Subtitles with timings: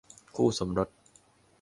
[0.35, 0.89] คู่สมรส